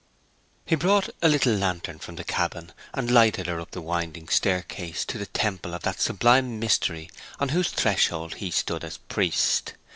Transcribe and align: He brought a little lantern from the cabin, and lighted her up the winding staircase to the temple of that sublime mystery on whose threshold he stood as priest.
He 0.65 0.73
brought 0.73 1.11
a 1.21 1.27
little 1.29 1.53
lantern 1.53 1.99
from 1.99 2.15
the 2.15 2.23
cabin, 2.23 2.71
and 2.91 3.11
lighted 3.11 3.45
her 3.45 3.59
up 3.61 3.69
the 3.69 3.83
winding 3.83 4.29
staircase 4.29 5.05
to 5.05 5.19
the 5.19 5.27
temple 5.27 5.75
of 5.75 5.83
that 5.83 5.99
sublime 6.01 6.59
mystery 6.59 7.11
on 7.39 7.49
whose 7.49 7.69
threshold 7.69 8.33
he 8.41 8.49
stood 8.49 8.83
as 8.83 8.97
priest. 8.97 9.73